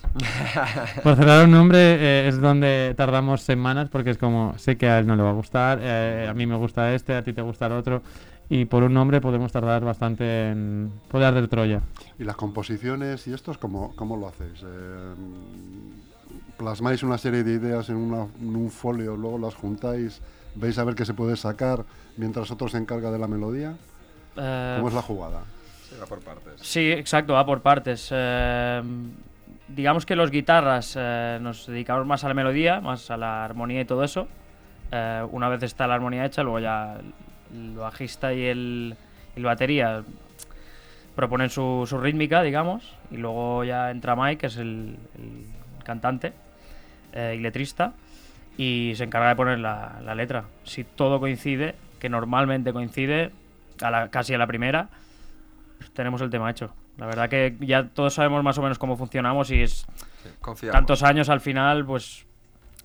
por 1.03 1.15
cerrar 1.15 1.45
un 1.45 1.51
nombre 1.51 1.77
eh, 1.79 2.27
es 2.27 2.39
donde 2.39 2.93
tardamos 2.95 3.41
semanas 3.41 3.89
porque 3.89 4.11
es 4.11 4.17
como, 4.17 4.57
sé 4.57 4.77
que 4.77 4.87
a 4.87 4.99
él 4.99 5.07
no 5.07 5.15
le 5.15 5.23
va 5.23 5.29
a 5.29 5.33
gustar, 5.33 5.79
eh, 5.81 6.27
a 6.29 6.33
mí 6.33 6.45
me 6.45 6.55
gusta 6.55 6.93
este, 6.93 7.15
a 7.15 7.23
ti 7.23 7.33
te 7.33 7.41
gusta 7.41 7.65
el 7.67 7.73
otro 7.73 8.01
y 8.49 8.65
por 8.65 8.83
un 8.83 8.93
nombre 8.93 9.21
podemos 9.21 9.51
tardar 9.51 9.83
bastante 9.83 10.49
en 10.49 10.91
poder 11.09 11.27
arder 11.27 11.47
Troya. 11.47 11.81
Y 12.19 12.23
las 12.23 12.35
composiciones 12.35 13.27
y 13.27 13.33
estos, 13.33 13.57
¿cómo, 13.57 13.93
cómo 13.95 14.17
lo 14.17 14.27
hacéis? 14.27 14.61
Eh, 14.63 15.13
¿Plasmáis 16.57 17.03
una 17.03 17.17
serie 17.17 17.43
de 17.43 17.53
ideas 17.53 17.89
en, 17.89 17.97
una- 17.97 18.27
en 18.39 18.55
un 18.55 18.69
folio, 18.71 19.15
luego 19.17 19.37
las 19.37 19.55
juntáis, 19.55 20.21
veis 20.55 20.77
a 20.77 20.83
ver 20.85 20.95
qué 20.95 21.05
se 21.05 21.13
puede 21.13 21.35
sacar 21.35 21.83
mientras 22.17 22.49
otro 22.51 22.67
se 22.69 22.77
encarga 22.77 23.11
de 23.11 23.19
la 23.19 23.27
melodía? 23.27 23.75
Eh, 24.37 24.73
¿Cómo 24.77 24.87
es 24.87 24.93
la 24.93 25.01
jugada? 25.01 25.41
Sí, 25.89 25.95
va 26.01 26.05
por 26.05 26.19
partes. 26.19 26.53
Sí, 26.61 26.91
exacto, 26.91 27.33
va 27.33 27.45
por 27.45 27.61
partes. 27.61 28.07
Eh, 28.11 28.81
digamos 29.67 30.05
que 30.05 30.15
los 30.15 30.31
guitarras 30.31 30.95
eh, 30.97 31.39
nos 31.41 31.67
dedicamos 31.67 32.05
más 32.05 32.23
a 32.23 32.29
la 32.29 32.33
melodía, 32.33 32.79
más 32.79 33.11
a 33.11 33.17
la 33.17 33.43
armonía 33.43 33.81
y 33.81 33.85
todo 33.85 34.03
eso. 34.03 34.27
Eh, 34.91 35.25
una 35.31 35.49
vez 35.49 35.61
está 35.63 35.87
la 35.87 35.95
armonía 35.95 36.23
hecha, 36.25 36.41
luego 36.43 36.59
ya 36.59 36.97
el 37.53 37.75
bajista 37.75 38.33
y 38.33 38.43
el, 38.45 38.95
el 39.35 39.43
batería 39.43 40.03
proponen 41.15 41.49
su, 41.49 41.85
su 41.87 41.97
rítmica, 41.97 42.41
digamos, 42.41 42.95
y 43.11 43.17
luego 43.17 43.63
ya 43.63 43.91
entra 43.91 44.15
Mike, 44.15 44.37
que 44.37 44.47
es 44.47 44.57
el, 44.57 44.97
el 45.17 45.83
cantante 45.83 46.33
eh, 47.13 47.35
y 47.37 47.41
letrista, 47.41 47.93
y 48.57 48.93
se 48.95 49.05
encarga 49.05 49.29
de 49.29 49.35
poner 49.35 49.59
la, 49.59 49.99
la 50.03 50.15
letra. 50.15 50.45
Si 50.63 50.83
todo 50.83 51.19
coincide, 51.19 51.75
que 51.99 52.09
normalmente 52.09 52.73
coincide, 52.73 53.31
a 53.81 53.91
la, 53.91 54.09
casi 54.09 54.33
a 54.33 54.37
la 54.37 54.47
primera, 54.47 54.89
tenemos 55.93 56.21
el 56.21 56.29
tema 56.29 56.49
hecho. 56.51 56.73
La 56.97 57.05
verdad 57.05 57.29
que 57.29 57.55
ya 57.59 57.87
todos 57.89 58.13
sabemos 58.13 58.43
más 58.43 58.57
o 58.57 58.61
menos 58.61 58.79
cómo 58.79 58.95
funcionamos 58.95 59.51
y 59.51 59.61
es 59.61 59.85
confiamos. 60.39 60.73
tantos 60.73 61.03
años 61.03 61.27
al 61.29 61.41
final, 61.41 61.85
pues 61.85 62.25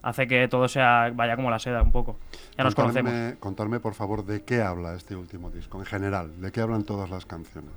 hace 0.02 0.26
que 0.26 0.48
todo 0.48 0.68
sea 0.68 1.10
vaya 1.14 1.36
como 1.36 1.50
la 1.50 1.58
seda 1.58 1.82
un 1.82 1.92
poco. 1.92 2.16
Ya 2.56 2.64
nos 2.64 2.74
conocemos. 2.74 3.12
Contarme- 3.40 3.80
por 3.80 3.94
favor, 3.94 4.24
de 4.24 4.42
qué 4.42 4.62
habla 4.62 4.94
este 4.94 5.16
último 5.16 5.50
disco, 5.50 5.78
en 5.78 5.86
general, 5.86 6.40
de 6.40 6.50
qué 6.52 6.60
hablan 6.60 6.84
todas 6.84 7.10
las 7.10 7.26
canciones. 7.26 7.72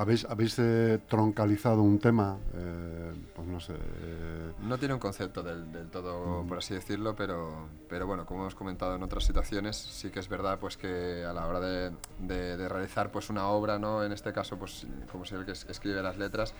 ¿Habéis, 0.00 0.24
habéis 0.26 0.56
eh, 0.60 1.00
troncalizado 1.08 1.82
un 1.82 1.98
tema? 1.98 2.36
Eh, 2.54 3.12
pues 3.34 3.48
no 3.48 3.58
sé. 3.58 3.72
eh, 3.74 4.52
No 4.62 4.78
tiene 4.78 4.94
un 4.94 5.00
concepto 5.00 5.42
del, 5.42 5.72
del 5.72 5.88
todo, 5.88 6.44
Mm. 6.44 6.46
por 6.46 6.58
así 6.58 6.72
decirlo, 6.72 7.16
pero, 7.16 7.66
pero 7.88 8.06
bueno, 8.06 8.24
como 8.24 8.42
hemos 8.42 8.54
comentado 8.54 8.94
en 8.94 9.02
otras 9.02 9.24
situaciones, 9.24 9.76
sí 9.76 10.10
que 10.10 10.20
es 10.20 10.28
verdad 10.28 10.60
pues 10.60 10.76
que 10.76 11.24
a 11.28 11.32
la 11.32 11.46
hora 11.48 11.58
de, 11.58 11.90
de- 12.20 12.56
de 12.56 12.68
realizar 12.68 13.10
pues 13.10 13.28
una 13.28 13.48
obra, 13.48 13.80
¿no? 13.80 14.04
En 14.04 14.12
este 14.12 14.32
caso, 14.32 14.56
pues 14.56 14.86
como 15.10 15.24
soy 15.24 15.40
el 15.40 15.44
que 15.44 15.50
es- 15.52 15.66
escribe 15.68 16.00
las 16.00 16.16
letras, 16.16 16.54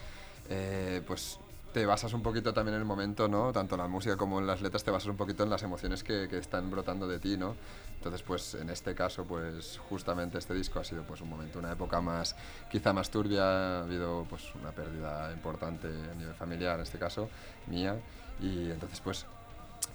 eh, 0.50 1.00
pues 1.06 1.38
te 1.72 1.86
basas 1.86 2.12
un 2.12 2.22
poquito 2.22 2.52
también 2.54 2.74
en 2.74 2.80
el 2.80 2.86
momento, 2.86 3.28
¿no? 3.28 3.52
Tanto 3.52 3.74
en 3.74 3.82
la 3.82 3.88
música 3.88 4.16
como 4.16 4.38
en 4.38 4.46
las 4.46 4.62
letras 4.62 4.84
te 4.84 4.90
basas 4.90 5.08
un 5.08 5.16
poquito 5.16 5.42
en 5.42 5.50
las 5.50 5.62
emociones 5.62 6.02
que, 6.02 6.28
que 6.28 6.38
están 6.38 6.70
brotando 6.70 7.06
de 7.06 7.18
ti, 7.18 7.36
¿no? 7.36 7.54
Entonces, 7.96 8.22
pues 8.22 8.54
en 8.54 8.70
este 8.70 8.94
caso, 8.94 9.24
pues 9.24 9.78
justamente 9.88 10.38
este 10.38 10.54
disco 10.54 10.80
ha 10.80 10.84
sido 10.84 11.02
pues 11.02 11.20
un 11.20 11.28
momento, 11.28 11.58
una 11.58 11.72
época 11.72 12.00
más, 12.00 12.36
quizá 12.70 12.92
más 12.92 13.10
turbia, 13.10 13.42
ha 13.42 13.82
habido 13.82 14.26
pues 14.28 14.54
una 14.54 14.70
pérdida 14.70 15.30
importante 15.32 15.88
a 15.88 16.14
nivel 16.14 16.34
familiar, 16.34 16.76
en 16.76 16.82
este 16.82 16.98
caso, 16.98 17.28
mía, 17.66 17.96
y 18.40 18.70
entonces 18.70 19.00
pues 19.00 19.26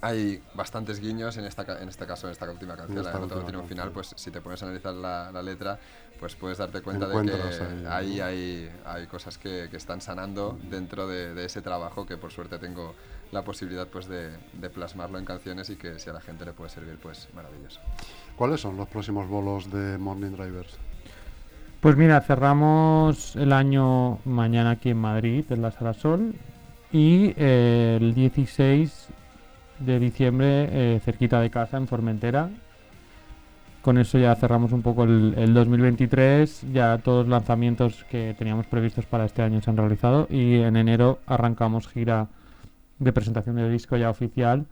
hay 0.04 0.42
bastantes 0.54 1.00
guiños 1.00 1.38
en, 1.38 1.46
esta, 1.46 1.64
ca- 1.64 1.82
en 1.82 1.88
este 1.88 2.06
caso, 2.06 2.28
en 2.28 2.34
esta 2.34 2.50
última 2.52 2.76
canción, 2.76 2.98
esta 3.00 3.14
la 3.14 3.20
de 3.20 3.20
No 3.20 3.24
última 3.36 3.44
tiene 3.46 3.58
un 3.60 3.68
final, 3.70 3.92
pues 3.92 4.14
si 4.18 4.32
te 4.32 4.42
pones 4.42 4.62
a 4.62 4.66
analizar 4.66 4.94
la, 4.94 5.32
la 5.32 5.42
letra, 5.42 5.80
pues 6.20 6.36
puedes 6.36 6.58
darte 6.58 6.82
cuenta 6.82 7.08
de 7.08 7.26
que 7.26 7.32
ahí, 7.32 7.86
ahí 7.90 8.18
¿no? 8.18 8.26
hay, 8.26 8.72
hay 8.86 9.08
cosas 9.08 9.38
que, 9.38 9.70
que 9.72 9.78
están 9.78 10.02
sanando 10.02 10.60
dentro 10.70 11.08
de, 11.08 11.34
de 11.34 11.46
ese 11.46 11.62
trabajo 11.62 12.06
que 12.06 12.18
por 12.18 12.32
suerte 12.34 12.58
tengo 12.60 12.94
la 13.32 13.44
posibilidad 13.44 13.88
pues 13.88 14.08
de, 14.08 14.32
de 14.54 14.70
plasmarlo 14.70 15.18
en 15.20 15.24
canciones 15.26 15.70
y 15.70 15.78
que 15.78 15.98
si 16.00 16.10
a 16.10 16.14
la 16.14 16.22
gente 16.22 16.44
le 16.44 16.52
puede 16.52 16.70
servir, 16.70 16.98
pues 17.02 17.30
maravilloso. 17.34 17.80
¿Cuáles 18.36 18.60
son 18.60 18.76
los 18.76 18.90
próximos 18.90 19.30
bolos 19.30 19.72
de 19.72 19.98
Morning 19.98 20.32
Drivers? 20.32 20.78
Pues 21.80 21.96
mira, 21.96 22.20
cerramos 22.22 23.36
el 23.38 23.54
año 23.54 24.20
mañana 24.26 24.72
aquí 24.72 24.90
en 24.90 24.98
Madrid, 24.98 25.46
en 25.50 25.62
la 25.62 25.72
Sala 25.72 25.94
Sol. 25.94 26.34
y 26.92 27.34
eh, 27.38 27.98
el 28.02 28.14
16 28.14 29.08
de 29.86 30.00
diciembre 30.00 30.70
eh, 30.72 31.00
cerquita 31.04 31.40
de 31.42 31.50
casa 31.50 31.78
en 31.78 31.88
Formentera. 31.88 32.50
Con 33.82 33.98
eso 33.98 34.18
ya 34.18 34.34
cerramos 34.36 34.72
un 34.72 34.82
poco 34.82 35.04
el, 35.04 35.34
el 35.38 35.54
2023, 35.54 36.72
ya 36.72 36.98
todos 37.00 37.26
los 37.26 37.32
lanzamientos 37.32 38.06
que 38.10 38.34
teníamos 38.38 38.66
previstos 38.66 39.06
para 39.06 39.26
este 39.26 39.42
año 39.42 39.62
se 39.62 39.70
han 39.70 39.78
realizado 39.78 40.28
y 40.30 40.56
en 40.56 40.78
enero 40.78 41.20
arrancamos 41.26 41.88
gira 41.88 42.28
de 43.00 43.12
presentación 43.12 43.58
de 43.58 43.70
disco 43.70 43.98
ya 43.98 44.10
oficial 44.10 44.66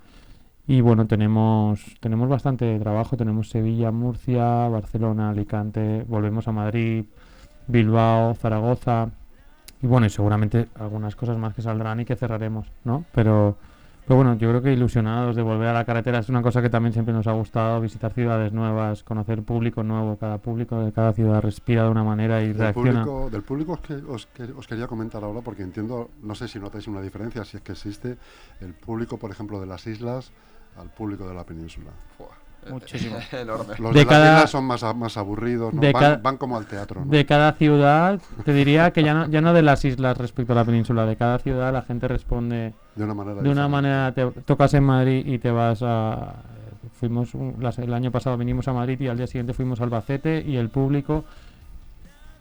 y 0.67 0.81
bueno, 0.81 1.07
tenemos, 1.07 1.83
tenemos 1.99 2.29
bastante 2.29 2.79
trabajo, 2.79 3.17
tenemos 3.17 3.49
Sevilla, 3.49 3.91
Murcia, 3.91 4.67
Barcelona, 4.69 5.31
Alicante, 5.31 6.05
volvemos 6.07 6.47
a 6.47 6.51
Madrid, 6.51 7.05
Bilbao, 7.67 8.35
Zaragoza 8.35 9.09
y 9.81 9.87
bueno, 9.87 10.07
seguramente 10.09 10.67
algunas 10.75 11.15
cosas 11.15 11.37
más 11.37 11.55
que 11.55 11.61
saldrán 11.61 11.99
y 11.99 12.05
que 12.05 12.15
cerraremos, 12.15 12.67
¿no? 12.83 13.05
Pero, 13.13 13.57
pero 14.11 14.17
bueno, 14.25 14.33
yo 14.37 14.49
creo 14.49 14.61
que 14.61 14.73
ilusionados 14.73 15.37
de 15.37 15.41
volver 15.41 15.69
a 15.69 15.73
la 15.73 15.85
carretera 15.85 16.19
es 16.19 16.27
una 16.27 16.41
cosa 16.41 16.61
que 16.61 16.69
también 16.69 16.91
siempre 16.91 17.13
nos 17.13 17.27
ha 17.27 17.31
gustado, 17.31 17.79
visitar 17.79 18.11
ciudades 18.11 18.51
nuevas, 18.51 19.03
conocer 19.03 19.41
público 19.41 19.83
nuevo, 19.83 20.17
cada 20.17 20.37
público 20.37 20.77
de 20.83 20.91
cada 20.91 21.13
ciudad 21.13 21.39
respira 21.41 21.85
de 21.85 21.91
una 21.91 22.03
manera 22.03 22.41
y 22.41 22.47
Del 22.47 22.57
reacciona. 22.57 23.05
público, 23.05 23.29
del 23.29 23.41
público 23.43 23.71
os, 23.71 23.79
que- 23.79 23.93
os, 23.93 24.25
que- 24.27 24.43
os 24.51 24.67
quería 24.67 24.87
comentar 24.87 25.23
ahora, 25.23 25.39
porque 25.39 25.63
entiendo, 25.63 26.09
no 26.23 26.35
sé 26.35 26.49
si 26.49 26.59
notáis 26.59 26.89
una 26.89 26.99
diferencia, 26.99 27.45
si 27.45 27.55
es 27.55 27.63
que 27.63 27.71
existe 27.71 28.17
el 28.59 28.73
público, 28.73 29.17
por 29.17 29.31
ejemplo, 29.31 29.61
de 29.61 29.65
las 29.67 29.87
islas 29.87 30.33
al 30.75 30.89
público 30.89 31.25
de 31.25 31.33
la 31.33 31.45
península. 31.45 31.91
Fua, 32.17 32.31
Muchísimo. 32.69 33.17
Enorme. 33.31 33.73
Los 33.79 33.93
De 33.93 33.99
de, 34.01 34.05
cada- 34.05 34.25
las 34.25 34.35
islas 34.39 34.49
son 34.51 34.65
más, 34.65 34.83
más 34.95 35.17
aburridos, 35.17 35.73
¿no? 35.73 35.81
de 35.81 35.91
van, 35.91 36.01
cada- 36.03 36.17
van 36.17 36.37
como 36.37 36.57
al 36.57 36.65
teatro. 36.67 37.01
¿no? 37.03 37.11
De 37.11 37.25
cada 37.25 37.53
ciudad, 37.53 38.19
te 38.45 38.53
diría 38.53 38.91
que 38.91 39.03
ya 39.03 39.13
no, 39.13 39.27
ya 39.29 39.41
no 39.41 39.53
de 39.53 39.61
las 39.61 39.83
islas 39.85 40.17
respecto 40.17 40.53
a 40.53 40.55
la 40.57 40.63
península, 40.65 41.05
de 41.05 41.15
cada 41.15 41.39
ciudad 41.39 41.73
la 41.73 41.81
gente 41.81 42.07
responde 42.07 42.73
De 42.95 43.03
una 43.03 43.13
manera 43.13 43.41
de 43.41 43.49
una 43.49 43.67
manera, 43.67 44.11
te 44.13 44.25
tocas 44.45 44.73
en 44.75 44.83
Madrid 44.83 45.23
y 45.25 45.39
te 45.39 45.49
vas 45.51 45.81
a... 45.81 46.35
Fuimos, 46.99 47.33
un- 47.33 47.55
las- 47.59 47.79
el 47.79 47.93
año 47.93 48.11
pasado 48.11 48.37
venimos 48.37 48.67
a 48.67 48.73
Madrid 48.73 48.99
y 49.01 49.07
al 49.07 49.17
día 49.17 49.25
siguiente 49.27 49.53
fuimos 49.53 49.81
a 49.81 49.85
Albacete 49.85 50.43
y 50.45 50.55
el 50.57 50.69
público, 50.69 51.25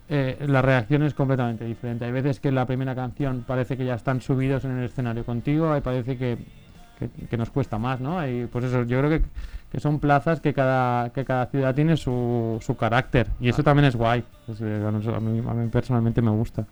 eh, 0.09 0.37
la 0.47 0.61
reacción 0.61 1.03
es 1.05 1.15
completamente 1.15 1.65
diferente. 1.65 2.05
Hay 2.05 2.13
veces 2.13 2.41
que 2.41 2.51
la 2.51 2.67
primera 2.67 2.95
canción 2.95 3.45
parece 3.47 3.77
que 3.77 3.85
ya 3.85 3.95
están 3.95 4.21
subidos 4.21 4.65
en 4.65 4.77
el 4.79 4.85
escenario 4.85 5.25
contigo, 5.25 5.73
hay 5.73 5.81
parece 5.81 6.19
que, 6.19 6.37
que, 7.01 7.27
que 7.27 7.37
nos 7.37 7.51
cuesta 7.51 7.79
más, 7.79 7.99
¿no? 8.01 8.25
Y 8.29 8.47
pues 8.47 8.67
eso, 8.67 8.85
yo 8.85 8.99
creo 9.01 9.11
que, 9.11 9.23
que 9.73 9.81
son 9.81 9.99
plazas 9.99 10.41
que 10.41 10.55
cada, 10.55 11.11
que 11.11 11.25
cada 11.25 11.47
ciudad 11.47 11.75
tiene 11.75 11.97
su, 11.97 12.59
su 12.65 12.77
carácter 12.77 13.27
y 13.41 13.49
eso 13.49 13.65
también 13.65 13.87
es 13.87 13.97
guay. 13.97 14.23
Es, 14.47 14.61
a 14.63 15.21
mí, 15.21 15.43
a 15.49 15.55
mí 15.55 15.69
personalmente 15.69 16.23
me 16.23 16.31
gusta. 16.31 16.65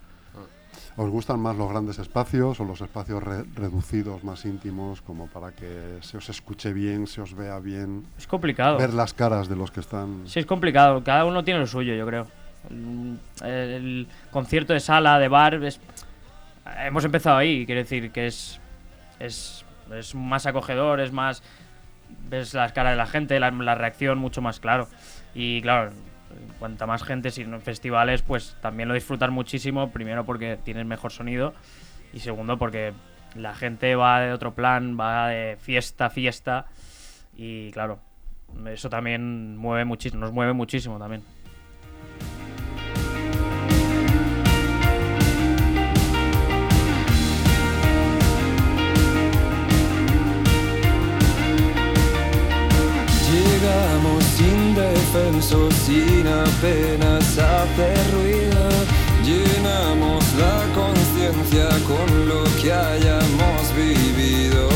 ¿Os 0.97 1.09
gustan 1.09 1.39
más 1.39 1.55
los 1.55 1.69
grandes 1.69 1.97
espacios 1.97 2.59
o 2.59 2.65
los 2.65 2.81
espacios 2.81 3.23
re- 3.23 3.45
reducidos, 3.55 4.21
más 4.25 4.43
íntimos, 4.43 5.01
como 5.01 5.27
para 5.27 5.51
que 5.51 5.97
se 6.01 6.17
os 6.17 6.27
escuche 6.29 6.73
bien, 6.73 7.07
se 7.07 7.21
os 7.21 7.33
vea 7.33 7.57
bien, 7.59 8.03
Es 8.17 8.27
complicado. 8.27 8.77
ver 8.77 8.93
las 8.93 9.13
caras 9.13 9.47
de 9.47 9.55
los 9.55 9.71
que 9.71 9.79
están... 9.79 10.23
Sí, 10.25 10.39
es 10.39 10.45
complicado. 10.45 11.01
Cada 11.03 11.23
uno 11.23 11.41
tiene 11.43 11.61
lo 11.61 11.67
suyo, 11.67 11.93
yo 11.93 12.05
creo. 12.05 12.27
El 13.41 14.07
concierto 14.31 14.73
de 14.73 14.81
sala, 14.81 15.19
de 15.19 15.29
bar, 15.29 15.63
es... 15.63 15.79
hemos 16.85 17.05
empezado 17.05 17.37
ahí. 17.37 17.65
Quiero 17.65 17.79
decir 17.79 18.11
que 18.11 18.27
es, 18.27 18.59
es, 19.19 19.63
es 19.93 20.15
más 20.15 20.45
acogedor, 20.45 20.99
es 20.99 21.11
más... 21.11 21.43
Ves 22.27 22.53
las 22.53 22.71
caras 22.73 22.93
de 22.93 22.97
la 22.97 23.05
gente, 23.05 23.39
la, 23.39 23.75
reacción 23.75 24.17
mucho 24.17 24.41
más 24.41 24.59
claro. 24.59 24.87
Y 25.35 25.61
claro, 25.61 25.91
cuanta 26.57 26.87
más 26.87 27.03
gente, 27.03 27.29
si 27.29 27.41
en 27.41 27.61
festivales, 27.61 28.23
pues 28.23 28.57
también 28.61 28.89
lo 28.89 28.95
disfrutas 28.95 29.29
muchísimo. 29.29 29.91
Primero 29.91 30.25
porque 30.25 30.57
tienes 30.63 30.85
mejor 30.85 31.11
sonido 31.11 31.53
y 32.11 32.19
segundo 32.19 32.57
porque 32.57 32.93
la 33.35 33.53
gente 33.53 33.95
va 33.95 34.21
de 34.21 34.33
otro 34.33 34.55
plan, 34.55 34.97
va 34.99 35.27
de 35.27 35.57
fiesta 35.57 36.07
a 36.07 36.09
fiesta. 36.09 36.65
Y 37.35 37.71
claro, 37.71 37.99
eso 38.67 38.89
también 38.89 39.55
mueve 39.55 39.85
muchísimo, 39.85 40.21
nos 40.21 40.31
mueve 40.31 40.53
muchísimo 40.53 40.97
también. 40.97 41.23
Indefensos 55.09 55.73
sin 55.85 56.27
apenas 56.27 57.37
hacer 57.37 58.11
ruido. 58.13 58.69
Llenamos 59.23 60.23
la 60.35 60.65
conciencia 60.75 61.69
con 61.87 62.27
lo 62.27 62.43
que 62.61 62.71
hayamos 62.71 63.75
vivido. 63.75 64.69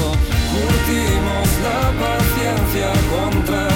Curtimos 0.53 1.47
la 1.63 1.91
paciencia 2.03 2.91
contra 3.11 3.72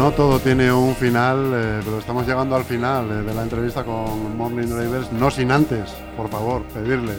No 0.00 0.12
todo 0.12 0.38
tiene 0.38 0.72
un 0.72 0.94
final, 0.94 1.52
eh, 1.52 1.82
pero 1.84 1.98
estamos 1.98 2.26
llegando 2.26 2.56
al 2.56 2.64
final 2.64 3.10
eh, 3.10 3.14
de 3.22 3.34
la 3.34 3.42
entrevista 3.42 3.84
con 3.84 4.34
Morning 4.34 4.66
Drivers, 4.66 5.12
no 5.12 5.30
sin 5.30 5.52
antes, 5.52 5.90
por 6.16 6.30
favor, 6.30 6.62
pedirles 6.72 7.18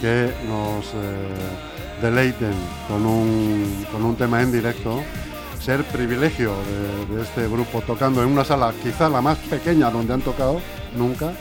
que 0.00 0.32
nos 0.48 0.86
eh, 0.94 2.00
deleiten 2.00 2.54
con 2.88 3.04
un, 3.04 3.86
con 3.92 4.02
un 4.06 4.16
tema 4.16 4.40
en 4.40 4.50
directo. 4.50 5.02
Ser 5.60 5.84
privilegio 5.84 6.54
de, 7.08 7.14
de 7.14 7.22
este 7.22 7.46
grupo 7.46 7.82
tocando 7.82 8.22
en 8.22 8.30
una 8.30 8.42
sala 8.42 8.72
quizá 8.82 9.10
la 9.10 9.20
más 9.20 9.36
pequeña 9.40 9.90
donde 9.90 10.14
han 10.14 10.22
tocado 10.22 10.62
nunca. 10.96 11.34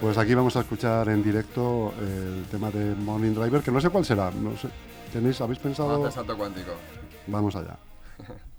Pues 0.00 0.16
aquí 0.16 0.34
vamos 0.34 0.56
a 0.56 0.60
escuchar 0.60 1.10
en 1.10 1.22
directo 1.22 1.92
el 2.00 2.46
tema 2.50 2.70
de 2.70 2.94
Morning 2.94 3.34
Driver, 3.34 3.60
que 3.60 3.70
no 3.70 3.82
sé 3.82 3.90
cuál 3.90 4.06
será. 4.06 4.30
No 4.30 4.56
sé. 4.56 4.68
¿Tenéis, 5.12 5.38
¿Habéis 5.42 5.58
pensado? 5.58 6.10
Salto 6.10 6.38
cuántico. 6.38 6.70
Vamos 7.26 7.54
allá. 7.54 7.76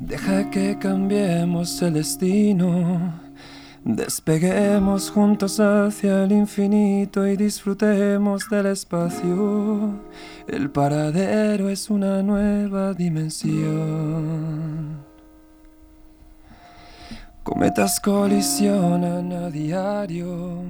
Deja 0.00 0.50
que 0.50 0.78
cambiemos 0.78 1.82
el 1.82 1.92
destino, 1.92 3.20
despeguemos 3.84 5.10
juntos 5.10 5.60
hacia 5.60 6.24
el 6.24 6.32
infinito 6.32 7.26
y 7.26 7.36
disfrutemos 7.36 8.48
del 8.50 8.66
espacio. 8.66 10.00
El 10.48 10.70
paradero 10.70 11.68
es 11.68 11.90
una 11.90 12.22
nueva 12.22 12.94
dimensión. 12.94 15.09
Cometas 17.50 17.98
colisionan 17.98 19.32
a 19.32 19.50
diario 19.50 20.62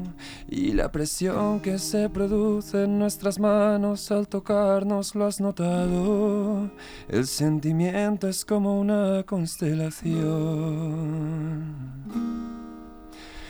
y 0.49 0.73
la 0.73 0.91
presión 0.91 1.61
que 1.61 1.79
se 1.79 2.09
produce 2.09 2.85
en 2.85 2.99
nuestras 2.99 3.39
manos 3.39 4.11
al 4.11 4.27
tocarnos 4.27 5.15
lo 5.15 5.27
has 5.27 5.43
notado. 5.43 6.71
El 7.07 7.27
sentimiento 7.27 8.29
es 8.29 8.47
como 8.47 8.81
una 8.81 9.23
constelación. 9.25 11.75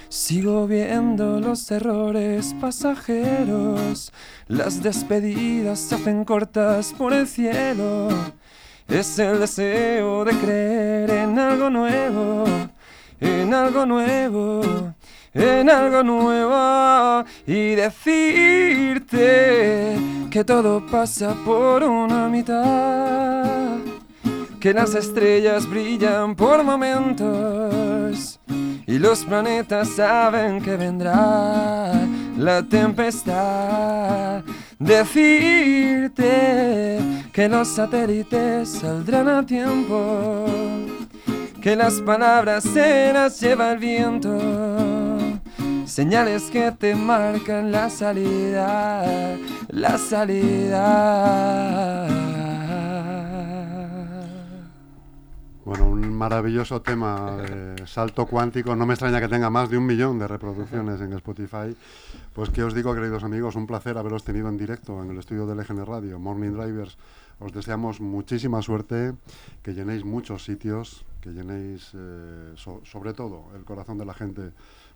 Sigo 0.09 0.67
viendo 0.67 1.39
los 1.39 1.71
errores 1.71 2.53
pasajeros, 2.61 4.13
las 4.49 4.83
despedidas 4.83 5.79
se 5.79 5.95
hacen 5.95 6.25
cortas 6.25 6.93
por 6.99 7.13
el 7.13 7.29
cielo. 7.29 8.09
Es 8.89 9.21
el 9.21 9.39
deseo 9.39 10.25
de 10.25 10.33
creer 10.33 11.11
en 11.11 11.39
algo 11.39 11.71
nuevo, 11.71 12.45
en 13.21 13.55
algo 13.55 13.87
nuevo, 13.87 14.95
en 15.35 15.71
algo 15.71 16.03
nuevo 16.03 17.25
y 17.47 17.75
decirte 17.77 19.17
que 20.31 20.45
todo 20.45 20.85
pasa 20.87 21.35
por 21.45 21.85
una 21.85 22.29
mitad, 22.29 23.79
que 24.59 24.73
las 24.75 24.95
estrellas 24.95 25.69
brillan 25.69 26.35
por 26.35 26.65
momentos 26.65 28.41
y 28.87 28.99
los 28.99 29.25
planetas 29.25 29.89
saben 29.91 30.61
que 30.61 30.77
vendrá 30.77 31.93
la 32.37 32.62
tempestad. 32.62 34.43
Decirte 34.81 36.19
que 37.33 37.49
los 37.49 37.69
satélites 37.69 38.69
saldrán 38.69 39.29
a 39.29 39.47
tiempo, 39.47 40.45
que 41.61 41.76
las 41.76 42.00
palabras 42.00 42.64
se 42.64 43.12
las 43.12 43.38
lleva 43.40 43.73
el 43.73 43.79
viento. 43.79 44.38
Señales 45.85 46.45
que 46.45 46.73
te 46.73 46.95
marcan 46.95 47.71
la 47.71 47.90
salida, 47.90 49.37
la 49.69 49.99
salida. 49.99 52.07
Bueno, 55.64 55.88
un 55.88 56.14
maravilloso 56.14 56.81
tema 56.81 57.37
de 57.37 57.87
salto 57.87 58.26
cuántico. 58.26 58.75
No 58.75 58.87
me 58.87 58.95
extraña 58.95 59.21
que 59.21 59.29
tenga 59.29 59.50
más 59.50 59.69
de 59.69 59.76
un 59.76 59.85
millón 59.85 60.19
de 60.19 60.29
reproducciones 60.29 61.00
en 61.00 61.12
Spotify. 61.12 61.76
Pues 62.33 62.49
qué 62.50 62.62
os 62.62 62.75
digo, 62.75 62.95
queridos 62.95 63.25
amigos, 63.25 63.57
un 63.57 63.67
placer 63.67 63.99
haberos 63.99 64.25
tenido 64.25 64.49
en 64.49 64.57
directo 64.57 65.02
en 65.02 65.11
el 65.11 65.19
estudio 65.19 65.47
del 65.47 65.61
EGN 65.61 65.85
Radio, 65.85 66.19
Morning 66.19 66.52
Drivers. 66.52 66.97
Os 67.38 67.52
deseamos 67.52 68.00
muchísima 68.00 68.62
suerte, 68.62 69.12
que 69.62 69.75
llenéis 69.75 70.05
muchos 70.05 70.45
sitios, 70.45 71.05
que 71.21 71.31
llenéis 71.31 71.91
eh, 71.95 72.53
so- 72.57 72.81
sobre 72.85 73.12
todo 73.12 73.47
el 73.57 73.65
corazón 73.65 73.99
de 73.99 74.05
la 74.05 74.15
gente 74.15 74.53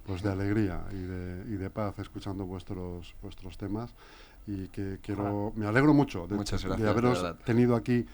pues 0.06 0.22
de 0.22 0.30
alegría 0.30 0.82
y 0.92 0.96
de, 1.02 1.44
y 1.48 1.56
de 1.56 1.70
paz 1.70 1.98
escuchando 1.98 2.44
vuestros 2.44 3.14
vuestros 3.22 3.56
temas 3.56 3.94
y 4.46 4.68
que 4.68 4.98
quiero 5.02 5.52
me 5.56 5.66
alegro 5.66 5.94
mucho 5.94 6.26
de, 6.26 6.34
Muchas 6.36 6.60
de 6.62 6.68
gracias, 6.68 6.84
de 6.84 6.90
haberos 6.90 7.38
tenido 7.44 7.74
aquí 7.74 8.04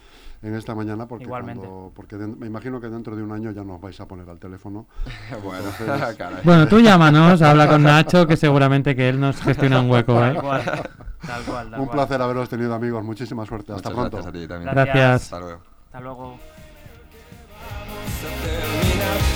en 0.43 0.55
esta 0.55 0.77
mañana 0.77 1.09
porque 1.09 1.27
cuando- 1.27 1.91
porque 1.95 2.17
den- 2.17 2.39
me 2.39 2.47
imagino 2.47 2.81
que 2.81 2.89
dentro 2.89 3.17
de 3.17 3.23
un 3.25 3.33
año 3.33 3.51
ya 3.51 3.65
nos 3.65 3.81
vais 3.81 4.01
a 4.01 4.07
poner 4.07 4.31
al 4.31 4.39
teléfono 4.39 4.87
bueno, 5.43 5.65
Entonces- 5.81 6.17
caray. 6.19 6.43
Bueno, 6.45 6.69
tú 6.69 6.79
llámanos, 6.81 7.43
habla 7.43 7.69
con 7.69 7.83
Nacho, 7.83 8.27
que 8.29 8.37
seguramente 8.37 8.95
que 8.95 9.09
él 9.09 9.19
nos 9.19 9.41
gestiona 9.43 9.81
un 9.81 9.91
hueco, 9.91 10.25
¿eh? 10.25 10.35
Tal 10.35 10.41
cual. 10.43 10.63
Tal 10.65 11.43
cual, 11.45 11.71
tal 11.71 11.81
un 11.81 11.87
cual. 11.87 11.97
placer 11.99 12.23
haberos 12.23 12.49
tenido 12.49 12.73
amigos 12.75 13.03
muchísima 13.05 13.45
suerte 13.45 13.73
hasta 13.73 13.91
Muchas 13.91 14.11
pronto 14.11 14.17
gracias 14.19 14.35
a 14.35 14.39
ti 14.41 14.47
también. 14.49 14.73
Gracias. 14.73 14.95
Gracias. 14.97 15.23
Hasta 15.25 15.41
luego. 15.41 15.61
Hasta 15.87 16.01
luego. 16.01 16.39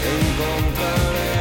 encontrar. 0.05 1.04